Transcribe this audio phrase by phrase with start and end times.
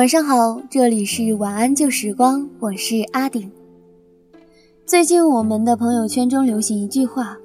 [0.00, 3.52] 晚上好，这里是晚安旧时光，我是阿顶。
[4.86, 7.36] 最近我们的朋友圈中流行一句话：“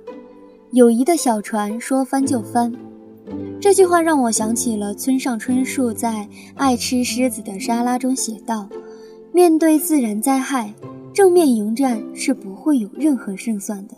[0.72, 2.74] 友谊的小船说翻就翻。”
[3.60, 6.10] 这句话让我想起了村上春树在
[6.56, 8.70] 《爱吃狮子的沙拉》中写道
[9.36, 10.74] ：“面对自然灾害，
[11.14, 13.98] 正面迎战是不会有任何胜算的。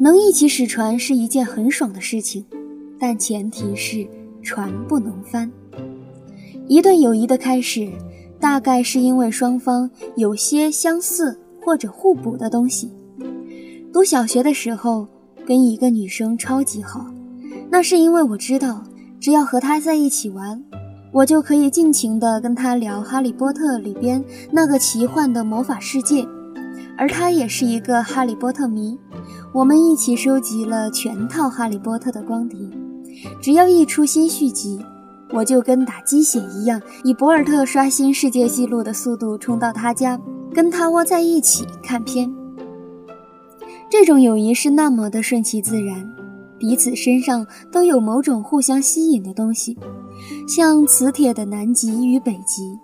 [0.00, 2.44] 能一起使船是一件很爽的事情，
[2.98, 4.04] 但前提是
[4.42, 5.48] 船不能翻。”
[6.66, 7.90] 一段友谊的开始，
[8.40, 12.90] 大概是因为双方有些相似或者互补的东西。
[13.92, 15.06] 读小学的时候，
[15.46, 17.06] 跟一个女生超级好，
[17.70, 18.82] 那是因为我知道，
[19.20, 20.62] 只要和她在一起玩，
[21.12, 26.26] 我就可以尽情地跟她聊《哈利波特》里边那个奇幻的魔法世界，
[26.96, 28.98] 而她也是一个哈利波特迷。
[29.52, 32.58] 我们一起收集了全套《哈利波特》的光碟，
[33.40, 34.80] 只要一出新续集。
[35.34, 40.18] 我就跟打鸡血一样，以博尔特刷新世界纪录的速度冲到他家，
[40.54, 42.32] 跟他窝在一起看片。
[43.90, 46.08] 这种友谊是那么的顺其自然，
[46.56, 49.76] 彼此身上都有某种互相吸引的东西，
[50.46, 52.78] 像磁铁的南极与北极，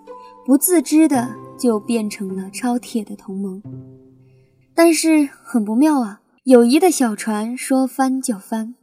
[0.45, 3.63] 不自知的就变成了超铁的同盟。
[4.75, 8.75] 但是很不妙啊，友谊的小船说翻就翻。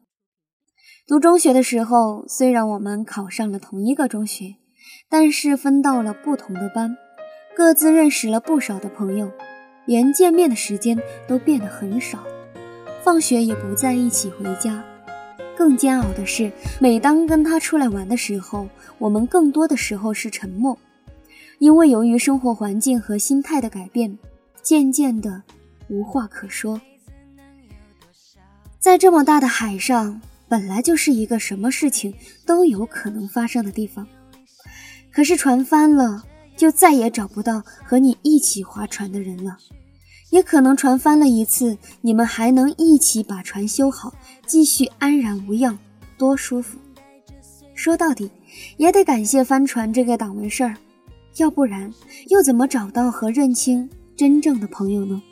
[1.09, 4.57] 读中学的时候，虽然我们考上了同一个中学，
[5.09, 6.95] 但是分到了不同的班，
[7.57, 9.33] 各自认识了不少的朋友，
[9.87, 12.19] 连见面的时间都变得很少，
[13.03, 14.85] 放学也不在一起回家。
[15.57, 18.69] 更煎熬的是，每当跟他出来玩的时候，
[18.99, 20.79] 我们更多的时候是沉默，
[21.59, 24.19] 因为由于生活环境和心态的改变，
[24.61, 25.43] 渐渐的
[25.89, 26.79] 无话可说。
[28.79, 30.21] 在这么大的海上。
[30.49, 32.15] 本来就是一个什么事情
[32.47, 34.07] 都有可能发生的地方，
[35.13, 36.25] 可是船翻了，
[36.57, 39.59] 就再也找不到和你一起划船的人了。
[40.31, 44.13] 也可能船翻了一次，你们还能一起把船修好，
[44.47, 45.79] 继续安然无恙，
[46.19, 46.79] 多舒服。
[47.75, 48.31] 说到底，
[48.77, 50.77] 也得感谢帆船这个倒霉事儿，
[51.37, 51.93] 要不然
[52.29, 55.23] 又怎么找到和认清真正的朋友呢？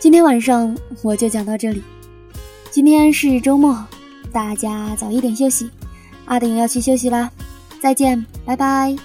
[0.00, 1.82] 今天晚上我就讲到这里。
[2.70, 3.86] 今天是周末，
[4.32, 5.70] 大家早一点休息。
[6.24, 7.30] 阿顶要去休息啦，
[7.82, 8.96] 再见，拜拜。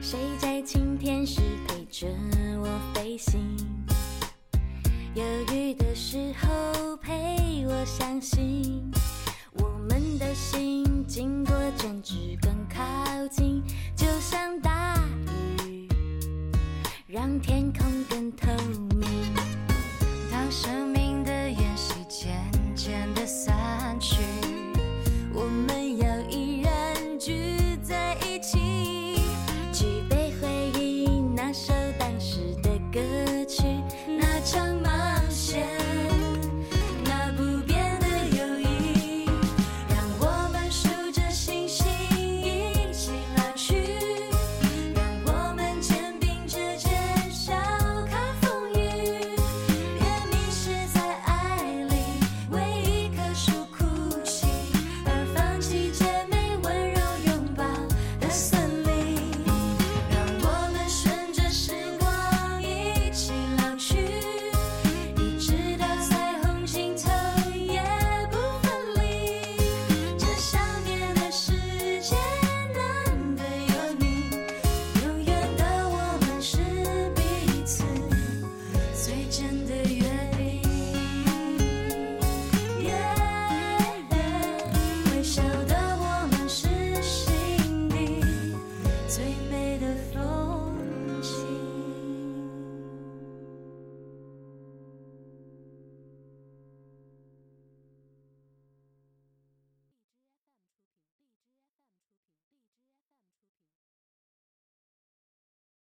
[0.00, 2.06] 谁在晴天时陪着
[2.58, 3.38] 我飞行？
[5.14, 5.22] 犹
[5.52, 8.90] 豫的时候陪我相信，
[9.58, 13.62] 我们的心经过争执更靠近，
[13.94, 14.98] 就像大。
[17.12, 18.46] 让天空更透
[18.94, 18.99] 明。